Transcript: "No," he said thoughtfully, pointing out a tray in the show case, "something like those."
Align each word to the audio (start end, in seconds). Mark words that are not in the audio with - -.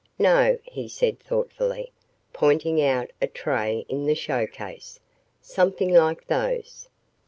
"No," 0.17 0.57
he 0.63 0.87
said 0.87 1.19
thoughtfully, 1.19 1.91
pointing 2.33 2.81
out 2.81 3.11
a 3.21 3.27
tray 3.27 3.85
in 3.87 4.07
the 4.07 4.15
show 4.15 4.47
case, 4.47 4.99
"something 5.41 5.93
like 5.93 6.25
those." 6.25 6.89